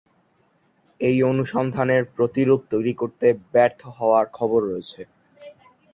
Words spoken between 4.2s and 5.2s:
খবর রয়েছে।